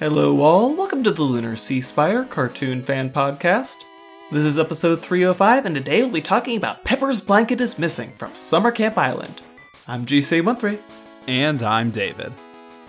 [0.00, 0.74] Hello, all.
[0.74, 3.84] Welcome to the Lunar Sea Spire Cartoon Fan Podcast.
[4.32, 8.34] This is episode 305, and today we'll be talking about Pepper's Blanket is Missing from
[8.34, 9.42] Summer Camp Island.
[9.86, 10.80] I'm GC13.
[11.28, 12.32] And I'm David.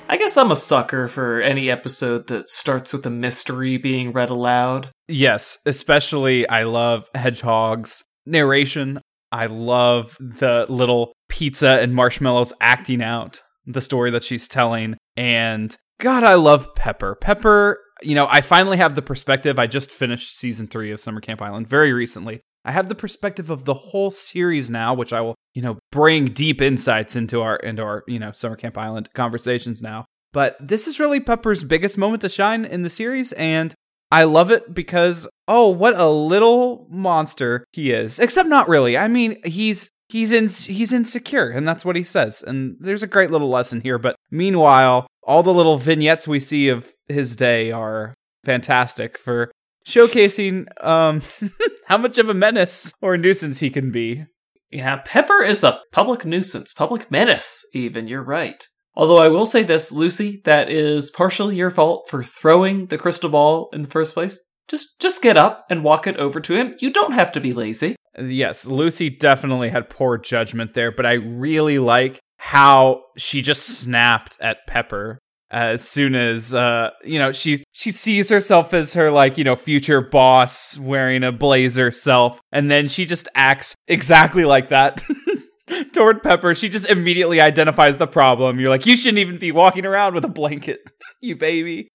[0.07, 4.29] I guess I'm a sucker for any episode that starts with a mystery being read
[4.29, 4.89] aloud.
[5.09, 9.01] Yes, especially I love Hedgehog's narration.
[9.33, 14.95] I love the little pizza and marshmallows acting out the story that she's telling.
[15.17, 17.13] And God, I love Pepper.
[17.13, 19.59] Pepper, you know, I finally have the perspective.
[19.59, 22.41] I just finished season three of Summer Camp Island very recently.
[22.65, 26.25] I have the perspective of the whole series now, which I will, you know, bring
[26.25, 30.05] deep insights into our into our, you know, Summer Camp Island conversations now.
[30.33, 33.75] But this is really Pepper's biggest moment to shine in the series, and
[34.11, 38.17] I love it because oh, what a little monster he is.
[38.17, 38.97] Except not really.
[38.97, 42.41] I mean, he's he's in he's insecure, and that's what he says.
[42.41, 43.99] And there's a great little lesson here.
[43.99, 49.51] But meanwhile, all the little vignettes we see of his day are fantastic for
[49.85, 51.21] showcasing um
[51.87, 54.25] how much of a menace or nuisance he can be.
[54.71, 58.07] Yeah, Pepper is a public nuisance, public menace, even.
[58.07, 58.65] You're right.
[58.95, 63.29] Although I will say this, Lucy, that is partially your fault for throwing the crystal
[63.29, 64.39] ball in the first place.
[64.67, 66.75] Just just get up and walk it over to him.
[66.79, 67.95] You don't have to be lazy.
[68.17, 74.35] Yes, Lucy definitely had poor judgment there, but I really like how she just snapped
[74.41, 75.19] at Pepper
[75.51, 79.55] as soon as uh you know she she sees herself as her like you know
[79.55, 85.03] future boss wearing a blazer self and then she just acts exactly like that
[85.93, 86.55] toward Pepper.
[86.55, 88.59] She just immediately identifies the problem.
[88.59, 90.79] You're like, you shouldn't even be walking around with a blanket,
[91.21, 91.87] you baby.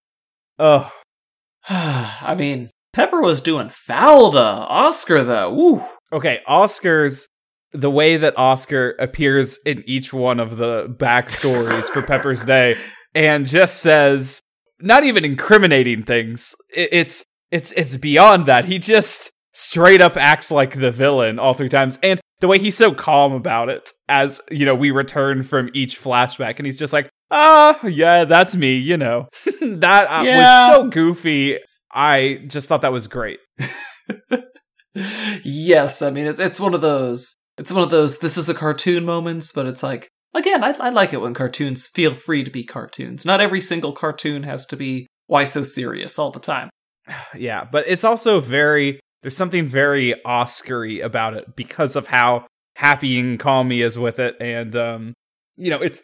[0.58, 0.90] Oh,
[1.68, 5.52] I mean, Pepper was doing foul to Oscar though.
[5.52, 5.84] Woo.
[6.12, 6.40] okay.
[6.46, 7.26] Oscar's
[7.72, 12.76] the way that Oscar appears in each one of the backstories for Pepper's Day,
[13.14, 14.40] and just says
[14.80, 16.54] not even incriminating things.
[16.74, 18.64] It, it's it's it's beyond that.
[18.66, 22.76] He just straight up acts like the villain all three times, and the way he's
[22.76, 26.92] so calm about it as you know we return from each flashback, and he's just
[26.92, 28.76] like, ah, yeah, that's me.
[28.76, 29.28] You know,
[29.60, 30.68] that uh, Yeah.
[30.68, 31.58] was so goofy.
[31.92, 33.38] I just thought that was great.
[35.44, 37.34] yes, I mean it's it's one of those.
[37.58, 38.18] It's one of those.
[38.18, 41.86] This is a cartoon moments, but it's like again, I, I like it when cartoons
[41.86, 43.24] feel free to be cartoons.
[43.24, 46.70] Not every single cartoon has to be why so serious all the time.
[47.36, 52.46] Yeah, but it's also very there's something very Oscary about it because of how
[52.76, 55.14] happy and calm he is with it, and um,
[55.56, 56.02] you know, it's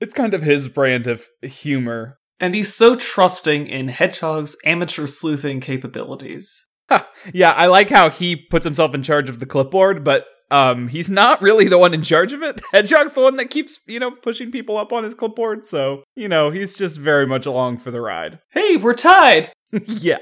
[0.00, 2.18] it's kind of his brand of humor.
[2.40, 6.66] And he's so trusting in Hedgehog's amateur sleuthing capabilities.
[7.34, 11.10] Yeah, I like how he puts himself in charge of the clipboard, but um, he's
[11.10, 12.60] not really the one in charge of it.
[12.72, 16.28] Hedgehog's the one that keeps you know pushing people up on his clipboard, so you
[16.28, 18.38] know he's just very much along for the ride.
[18.50, 19.52] Hey, we're tied.
[19.72, 20.18] yeah.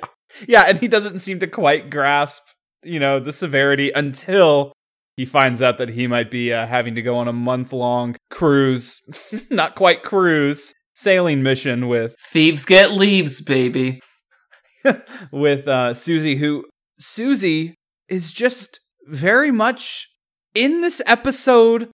[0.46, 2.42] Yeah, and he doesn't seem to quite grasp,
[2.82, 4.72] you know, the severity until
[5.16, 8.16] he finds out that he might be uh, having to go on a month long
[8.30, 9.00] cruise,
[9.50, 14.00] not quite cruise, sailing mission with Thieves get leaves, baby.
[15.32, 16.64] with uh Susie who
[16.98, 17.74] Susie
[18.08, 20.08] is just very much
[20.56, 21.90] in this episode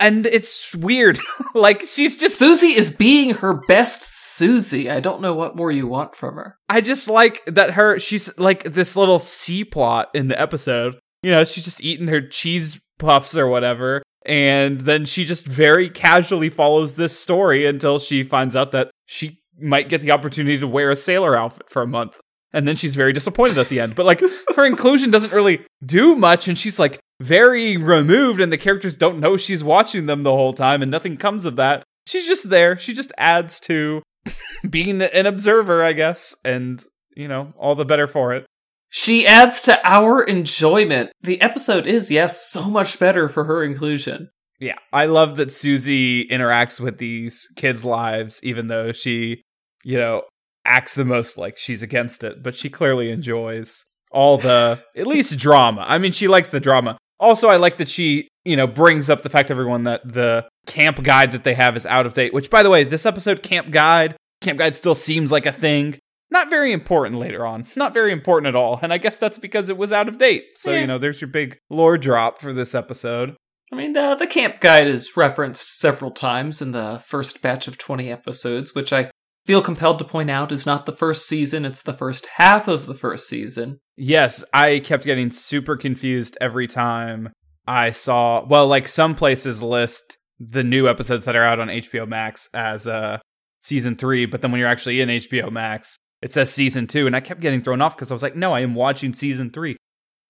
[0.00, 1.20] and it's weird.
[1.54, 4.90] like she's just Susie is being her best Susie.
[4.90, 6.56] I don't know what more you want from her.
[6.68, 10.98] I just like that her she's like this little C plot in the episode.
[11.22, 15.90] You know, she's just eating her cheese puffs or whatever, and then she just very
[15.90, 20.66] casually follows this story until she finds out that she might get the opportunity to
[20.66, 22.18] wear a sailor outfit for a month.
[22.52, 23.94] And then she's very disappointed at the end.
[23.94, 24.20] But like
[24.56, 29.20] her inclusion doesn't really do much and she's like very removed and the characters don't
[29.20, 31.84] know she's watching them the whole time and nothing comes of that.
[32.06, 32.78] She's just there.
[32.78, 34.02] She just adds to
[34.68, 38.46] being an observer, I guess, and you know, all the better for it.
[38.88, 41.12] She adds to our enjoyment.
[41.20, 44.30] The episode is, yes, so much better for her inclusion.
[44.58, 49.42] Yeah, I love that Susie interacts with these kids' lives, even though she,
[49.84, 50.22] you know,
[50.64, 55.38] acts the most like she's against it, but she clearly enjoys all the, at least
[55.38, 55.84] drama.
[55.86, 56.98] I mean, she likes the drama.
[57.20, 61.02] Also, I like that she, you know, brings up the fact everyone that the camp
[61.02, 63.70] guide that they have is out of date, which, by the way, this episode, camp
[63.70, 65.98] guide, camp guide still seems like a thing.
[66.30, 67.64] Not very important later on.
[67.76, 68.78] Not very important at all.
[68.82, 70.44] And I guess that's because it was out of date.
[70.56, 70.80] So, Yeah.
[70.80, 73.36] you know, there's your big lore drop for this episode.
[73.72, 77.78] I mean, the, the camp guide is referenced several times in the first batch of
[77.78, 79.10] 20 episodes, which I
[79.46, 82.86] feel compelled to point out is not the first season, it's the first half of
[82.86, 83.78] the first season.
[84.02, 87.30] Yes, I kept getting super confused every time
[87.66, 88.44] I saw.
[88.46, 92.86] Well, like some places list the new episodes that are out on HBO Max as
[92.86, 93.18] uh
[93.60, 97.14] season three, but then when you're actually in HBO Max, it says season two, and
[97.14, 99.76] I kept getting thrown off because I was like, no, I am watching season three.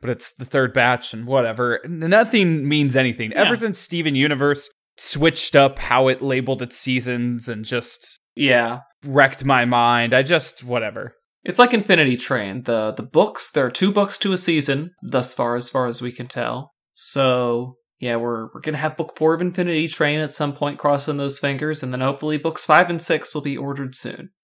[0.01, 1.79] But it's the third batch and whatever.
[1.87, 3.31] Nothing means anything.
[3.31, 3.45] Yeah.
[3.45, 8.81] Ever since Steven Universe switched up how it labeled its seasons and just Yeah.
[9.05, 11.15] wrecked my mind, I just whatever.
[11.43, 12.65] It's like Infinity Train.
[12.65, 16.03] The the books, there are two books to a season, thus far as far as
[16.03, 16.73] we can tell.
[16.95, 21.17] So yeah, we're we're gonna have book four of Infinity Train at some point, crossing
[21.17, 24.31] those fingers, and then hopefully books five and six will be ordered soon.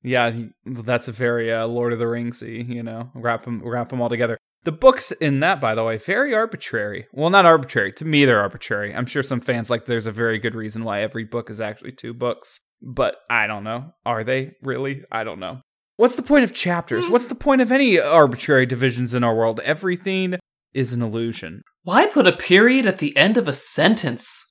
[0.00, 0.32] Yeah,
[0.64, 4.08] that's a very uh, Lord of the Ringsy, you know, wrap them wrap them all
[4.08, 4.38] together.
[4.62, 7.06] The books in that, by the way, very arbitrary.
[7.12, 7.92] Well, not arbitrary.
[7.94, 8.94] To me, they're arbitrary.
[8.94, 11.92] I'm sure some fans like there's a very good reason why every book is actually
[11.92, 13.92] two books, but I don't know.
[14.06, 15.02] Are they really?
[15.10, 15.62] I don't know.
[15.98, 17.08] What's the point of chapters?
[17.08, 19.58] What's the point of any arbitrary divisions in our world?
[19.64, 20.36] Everything
[20.72, 21.62] is an illusion.
[21.82, 24.44] Why put a period at the end of a sentence?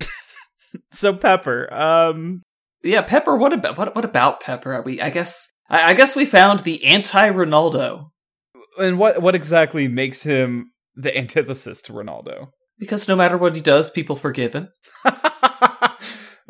[0.92, 2.42] So Pepper, um,
[2.82, 3.36] Yeah, Pepper.
[3.36, 3.94] What about what?
[3.94, 4.74] What about Pepper?
[4.74, 5.00] Are we?
[5.00, 5.48] I guess.
[5.70, 8.10] I, I guess we found the anti-Ronaldo
[8.78, 12.48] and what what exactly makes him the antithesis to Ronaldo?
[12.78, 14.68] because no matter what he does, people forgive him.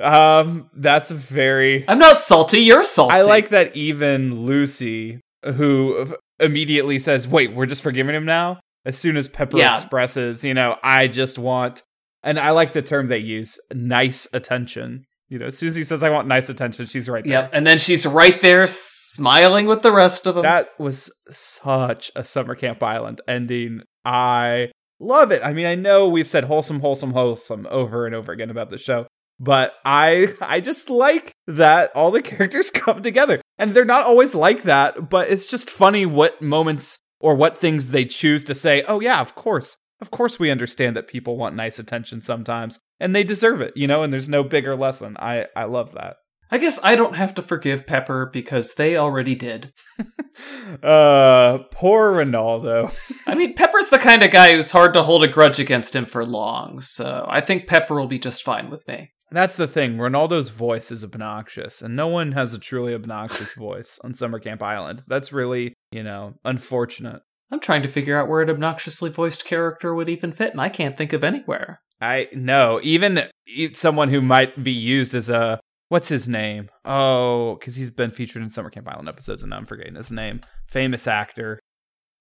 [0.00, 1.84] um, that's a very.
[1.88, 2.60] I'm not salty.
[2.60, 3.14] You're salty.
[3.14, 8.96] I like that even Lucy, who immediately says, "Wait, we're just forgiving him now." As
[8.96, 9.74] soon as Pepper Yeah.
[9.74, 11.82] expresses, you know, I just want,
[12.22, 15.04] and I like the term they use, nice attention.
[15.28, 17.42] You know, as soon as he says, "I want nice attention," she's right there.
[17.42, 17.50] Yep.
[17.52, 20.42] And then she's right there, smiling with the rest of them.
[20.42, 23.82] That was such a Summer Camp Island ending.
[24.04, 24.70] I
[25.00, 25.42] love it.
[25.44, 28.78] I mean, I know we've said wholesome, wholesome, wholesome over and over again about the
[28.78, 29.06] show,
[29.40, 33.40] but I I just like that all the characters come together.
[33.58, 37.88] And they're not always like that, but it's just funny what moments or what things
[37.88, 39.76] they choose to say, "Oh yeah, of course.
[40.00, 43.88] Of course we understand that people want nice attention sometimes, and they deserve it, you
[43.88, 46.16] know, and there's no bigger lesson." I I love that.
[46.50, 49.72] I guess I don't have to forgive Pepper because they already did.
[50.82, 52.94] uh poor Ronaldo.
[53.26, 56.06] I mean, Pepper's the kind of guy who's hard to hold a grudge against him
[56.06, 59.10] for long, so I think Pepper will be just fine with me.
[59.30, 59.96] That's the thing.
[59.96, 64.62] Ronaldo's voice is obnoxious, and no one has a truly obnoxious voice on Summer Camp
[64.62, 65.02] Island.
[65.06, 67.22] That's really, you know, unfortunate.
[67.50, 70.68] I'm trying to figure out where an obnoxiously voiced character would even fit, and I
[70.68, 71.80] can't think of anywhere.
[72.00, 73.24] I know, even
[73.72, 76.70] someone who might be used as a what's his name?
[76.84, 80.12] Oh, because he's been featured in Summer Camp Island episodes, and now I'm forgetting his
[80.12, 80.40] name.
[80.68, 81.58] Famous actor,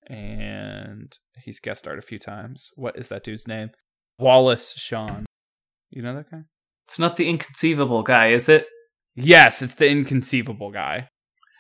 [0.07, 2.71] and he's guest starred a few times.
[2.75, 3.69] What is that dude's name?
[4.19, 5.25] Wallace Shawn.
[5.89, 6.43] You know that guy?
[6.87, 8.67] It's not the inconceivable guy, is it?
[9.15, 11.09] Yes, it's the inconceivable guy.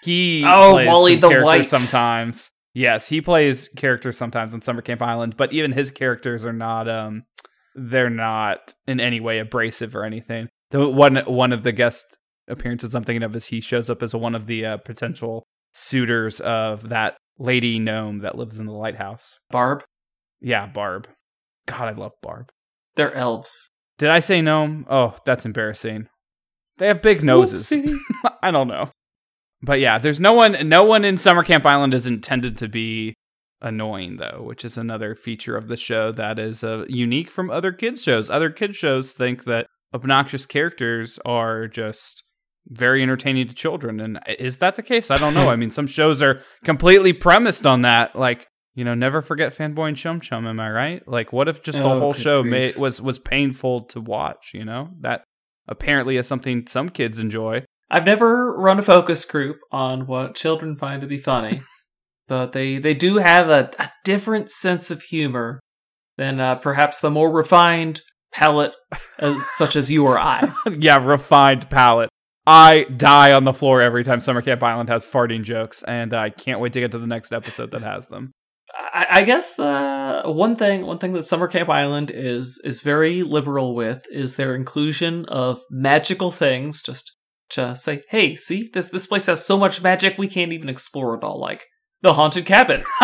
[0.03, 1.65] He Oh, plays Wally the characters White.
[1.65, 2.49] sometimes.
[2.73, 6.87] Yes, he plays characters sometimes on Summer Camp Island, but even his characters are not
[6.87, 7.23] um
[7.75, 10.47] they're not in any way abrasive or anything.
[10.71, 12.05] The one one of the guest
[12.47, 15.43] appearances I'm thinking of is he shows up as one of the uh, potential
[15.73, 19.35] suitors of that lady gnome that lives in the lighthouse.
[19.51, 19.83] Barb?
[20.39, 21.07] Yeah, Barb.
[21.67, 22.49] God, I love Barb.
[22.95, 23.69] They're elves.
[23.97, 24.85] Did I say gnome?
[24.89, 26.07] Oh, that's embarrassing.
[26.77, 27.73] They have big noses.
[28.41, 28.89] I don't know.
[29.61, 33.15] But yeah, there's no one no one in Summer Camp Island is intended to be
[33.59, 37.71] annoying though, which is another feature of the show that is uh, unique from other
[37.71, 38.29] kids shows.
[38.29, 42.23] Other kids shows think that obnoxious characters are just
[42.67, 45.09] very entertaining to children and is that the case?
[45.09, 45.49] I don't know.
[45.49, 48.45] I mean, some shows are completely premised on that like
[48.77, 50.45] you know, never forget fanboy and chum chum.
[50.45, 51.07] Am I right?
[51.07, 54.51] Like, what if just the Oh, whole show made, was was painful to watch?
[54.53, 55.23] You know, that
[55.67, 57.65] apparently is something some kids enjoy.
[57.89, 61.61] I've never run a focus group on what children find to be funny,
[62.27, 65.59] but they, they do have a, a different sense of humor
[66.17, 68.73] than uh, perhaps the more refined palate
[69.17, 70.53] uh, such as you or I.
[70.77, 72.09] yeah, refined palate.
[72.45, 76.29] I die on the floor every time Summer Camp Island has farting jokes, and I
[76.29, 78.33] can't wait to get to the next episode that has them.
[78.97, 83.21] I, I guess uh, one thing one thing that Summer Camp Island is is very
[83.21, 86.81] liberal with is their inclusion of magical things.
[86.81, 87.15] Just
[87.51, 91.15] to say, hey, see this this place has so much magic we can't even explore
[91.15, 91.39] it all.
[91.39, 91.65] Like
[92.01, 92.81] the haunted cabin.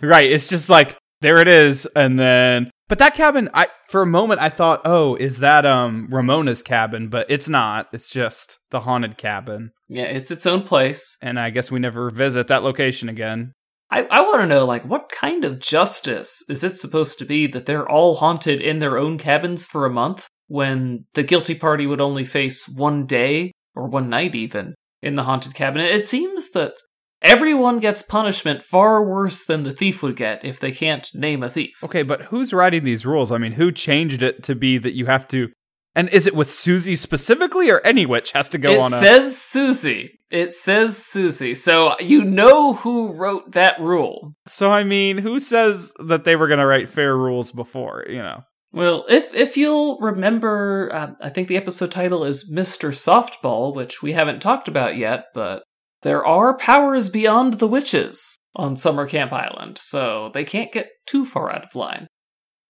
[0.00, 4.06] right, it's just like there it is, and then but that cabin, I for a
[4.06, 7.08] moment I thought, oh, is that um Ramona's cabin?
[7.08, 7.88] But it's not.
[7.92, 11.16] It's just the haunted cabin, yeah, it's its own place.
[11.20, 13.54] and I guess we never visit that location again.
[13.92, 17.46] I, I want to know, like, what kind of justice is it supposed to be
[17.48, 21.86] that they're all haunted in their own cabins for a month when the guilty party
[21.86, 25.82] would only face one day or one night even in the haunted cabin?
[25.82, 26.72] It seems that
[27.20, 31.50] everyone gets punishment far worse than the thief would get if they can't name a
[31.50, 31.84] thief.
[31.84, 33.30] Okay, but who's writing these rules?
[33.30, 35.50] I mean, who changed it to be that you have to
[35.94, 38.96] And is it with Susie specifically, or any witch has to go it on a?
[38.96, 40.18] It says Susie.
[40.30, 41.54] It says Susie.
[41.54, 44.34] So you know who wrote that rule.
[44.46, 48.06] So I mean, who says that they were going to write fair rules before?
[48.08, 48.44] You know.
[48.72, 52.88] Well, if if you'll remember, uh, I think the episode title is Mr.
[52.90, 55.62] Softball, which we haven't talked about yet, but
[56.00, 61.26] there are powers beyond the witches on Summer Camp Island, so they can't get too
[61.26, 62.06] far out of line.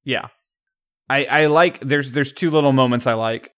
[0.04, 0.28] Yeah.
[1.12, 3.50] I I like there's there's two little moments I like.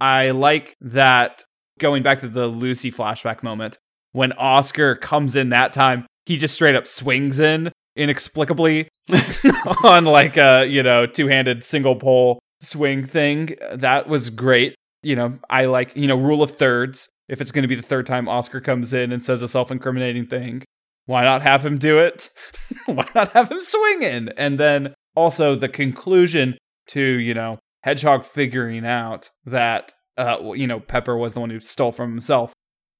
[0.00, 1.42] I like that
[1.78, 3.78] going back to the Lucy flashback moment
[4.16, 8.88] when Oscar comes in that time, he just straight up swings in inexplicably
[9.84, 13.54] on like a, you know, two-handed single pole swing thing.
[13.72, 14.74] That was great.
[15.02, 17.10] You know, I like, you know, rule of thirds.
[17.28, 20.28] If it's going to be the third time Oscar comes in and says a self-incriminating
[20.28, 20.62] thing,
[21.04, 22.30] why not have him do it?
[22.86, 24.30] why not have him swing in?
[24.38, 26.56] And then also the conclusion
[26.88, 31.60] to you know hedgehog figuring out that uh you know pepper was the one who
[31.60, 32.52] stole from himself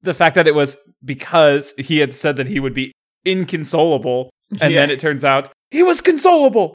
[0.03, 2.93] the fact that it was because he had said that he would be
[3.25, 4.81] inconsolable and Yeah.
[4.81, 6.73] then it turns out he was consolable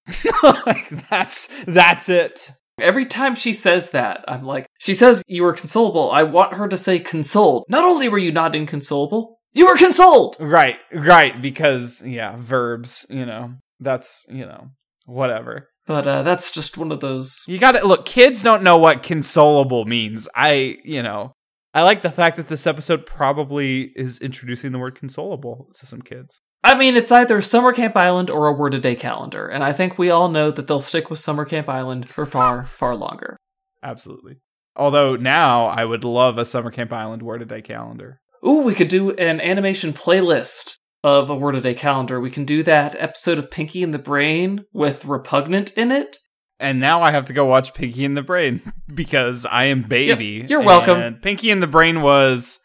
[0.65, 5.53] like that's that's it Every time she says that, I'm like, she says you were
[5.53, 6.11] consolable.
[6.11, 7.65] I want her to say consoled.
[7.69, 10.37] Not only were you not inconsolable, you were consoled!
[10.39, 14.69] right right because yeah verbs you know that's you know
[15.05, 17.43] whatever But uh, that's just one of those.
[17.48, 18.05] You got to look.
[18.05, 20.25] Kids don't know what consolable means.
[20.33, 21.33] I, you know,
[21.74, 26.01] I like the fact that this episode probably is introducing the word consolable to some
[26.01, 26.39] kids.
[26.63, 29.74] I mean, it's either Summer Camp Island or a word a day calendar, and I
[29.74, 33.36] think we all know that they'll stick with Summer Camp Island for far, far longer.
[33.83, 34.38] Absolutely.
[34.77, 38.21] Although now I would love a summer camp island word a day calendar.
[38.48, 40.70] Ooh, we could do an animation playlist
[41.03, 42.20] of a word of a day calendar.
[42.20, 46.17] We can do that episode of Pinky and the Brain with Repugnant in it.
[46.60, 48.62] And now I have to go watch Pinky and the Brain
[48.93, 50.39] because I am baby.
[50.41, 51.00] Yep, you're welcome.
[51.00, 52.60] And Pinky and the Brain was.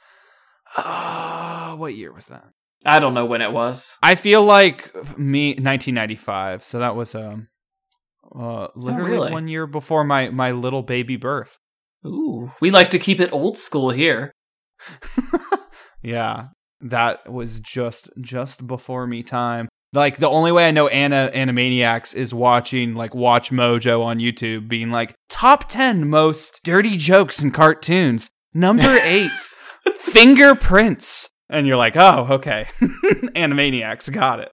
[0.76, 2.48] Uh, what year was that?
[2.84, 3.96] I don't know when it was.
[4.02, 6.64] I feel like me 1995.
[6.64, 7.48] So that was um
[8.34, 9.32] uh literally really?
[9.32, 11.58] one year before my my little baby birth.
[12.04, 14.32] Ooh, we like to keep it old school here.
[16.06, 16.48] Yeah,
[16.90, 19.68] that was just just before me time.
[19.92, 24.68] Like the only way I know Anna Animaniacs is watching like Watch Mojo on YouTube,
[24.68, 28.30] being like top ten most dirty jokes in cartoons.
[28.52, 29.30] Number eight,
[29.96, 34.50] fingerprints, and you're like, oh, okay, Animaniacs got it.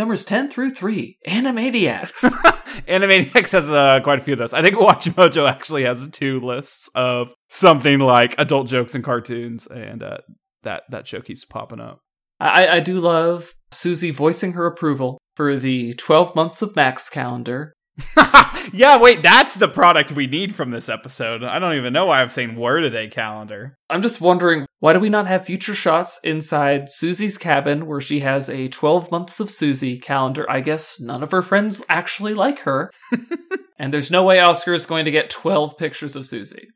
[0.00, 2.22] Numbers 10 through 3, Animaniacs.
[2.88, 4.54] Animaniacs has uh, quite a few of those.
[4.54, 9.66] I think Watch Mojo actually has two lists of something like adult jokes and cartoons,
[9.66, 10.18] and uh,
[10.62, 12.00] that that show keeps popping up.
[12.40, 17.74] I, I do love Susie voicing her approval for the 12 months of Max calendar.
[18.72, 21.42] yeah, wait, that's the product we need from this episode.
[21.44, 23.76] I don't even know why I'm saying word a day calendar.
[23.90, 28.20] I'm just wondering, why do we not have future shots inside Susie's cabin where she
[28.20, 30.50] has a 12 months of Susie calendar?
[30.50, 32.90] I guess none of her friends actually like her.
[33.78, 36.68] and there's no way Oscar is going to get 12 pictures of Susie.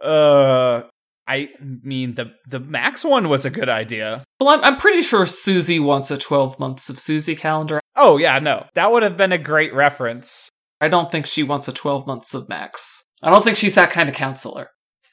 [0.00, 0.84] Uh
[1.30, 4.24] I mean the the Max one was a good idea.
[4.40, 7.78] Well, I'm, I'm pretty sure Susie wants a 12 months of Susie calendar.
[7.94, 8.66] Oh yeah, no.
[8.74, 10.48] That would have been a great reference.
[10.80, 13.04] I don't think she wants a 12 months of Max.
[13.22, 14.70] I don't think she's that kind of counselor.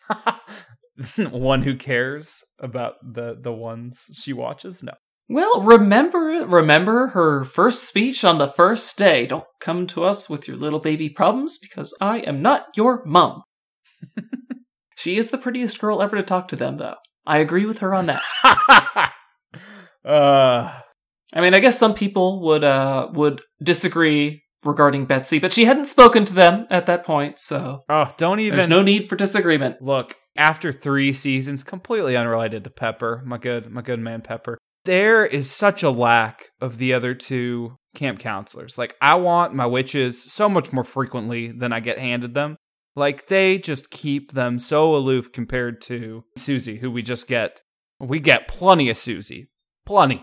[1.17, 4.81] one who cares about the the ones she watches?
[4.81, 4.93] No.
[5.29, 9.27] Well, remember remember her first speech on the first day.
[9.27, 13.43] Don't come to us with your little baby problems because I am not your mum.
[14.97, 16.95] she is the prettiest girl ever to talk to them though.
[17.25, 18.21] I agree with her on that.
[20.05, 20.73] uh
[21.33, 25.85] I mean, I guess some people would uh would disagree regarding Betsy, but she hadn't
[25.85, 29.81] spoken to them at that point, so oh, don't even there's no need for disagreement.
[29.81, 35.25] look after three seasons completely unrelated to pepper my good my good man pepper there
[35.25, 40.23] is such a lack of the other two camp counselors like i want my witches
[40.31, 42.55] so much more frequently than i get handed them
[42.97, 47.61] like they just keep them so aloof compared to susie who we just get
[47.99, 49.49] we get plenty of susie
[49.85, 50.21] plenty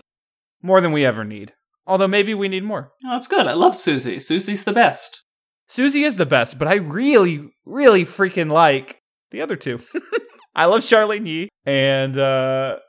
[0.61, 1.53] more than we ever need
[1.87, 3.45] although maybe we need more Oh, that's good.
[3.45, 4.19] I love Susie.
[4.19, 5.23] Susie's the best.
[5.67, 9.79] Susie is the best, but I really, really freaking like the other two.
[10.55, 12.79] I love Charlyne Yi, and uh,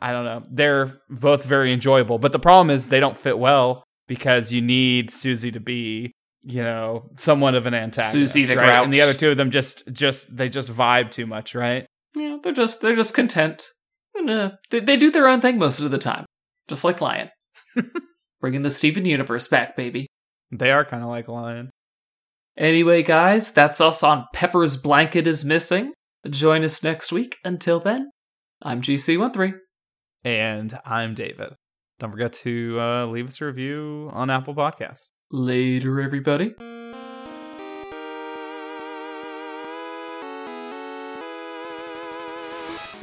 [0.00, 0.42] I don't know.
[0.50, 5.10] They're both very enjoyable, but the problem is they don't fit well because you need
[5.10, 6.12] Susie to be,
[6.44, 8.12] you know, somewhat of an antagonist.
[8.12, 8.66] Susie the right?
[8.66, 8.84] grouch.
[8.84, 11.86] and the other two of them just, just they just vibe too much, right?
[12.14, 13.62] Yeah, they're just they're just content.
[14.14, 16.26] And, uh, they, they do their own thing most of the time,
[16.68, 17.30] just like Lion.
[18.40, 20.06] Bringing the Steven universe back, baby.
[20.50, 21.70] They are kind of like Lion.
[22.58, 25.94] Anyway, guys, that's us on Pepper's Blanket is Missing.
[26.28, 27.38] Join us next week.
[27.44, 28.10] Until then,
[28.60, 29.54] I'm GC13.
[30.24, 31.54] And I'm David.
[31.98, 35.08] Don't forget to uh, leave us a review on Apple Podcasts.
[35.34, 36.54] Later, everybody.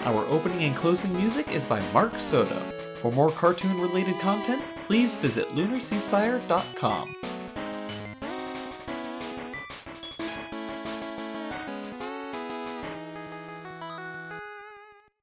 [0.06, 2.60] Our opening and closing music is by Mark Soto.
[3.02, 7.16] For more cartoon related content, please visit lunarseaspire.com.